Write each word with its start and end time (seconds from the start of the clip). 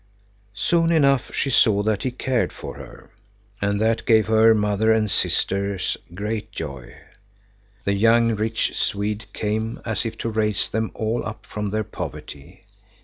Soon 0.55 0.91
enough 0.91 1.31
she 1.31 1.51
saw 1.51 1.83
that 1.83 2.01
he 2.01 2.09
cared 2.09 2.51
for 2.51 2.73
her. 2.77 3.11
And 3.61 3.79
that 3.79 4.07
gave 4.07 4.25
her 4.25 4.55
mother 4.55 4.91
and 4.91 5.11
sisters 5.11 5.95
great 6.15 6.51
joy. 6.51 6.95
The 7.83 7.93
young, 7.93 8.31
rich 8.33 8.75
Swede 8.75 9.27
came 9.31 9.79
as 9.85 10.03
if 10.03 10.17
to 10.17 10.29
raise 10.29 10.67
them 10.67 10.89
all 10.95 11.23
up 11.23 11.45
from 11.45 11.69
their 11.69 11.83
poverty. 11.83 12.63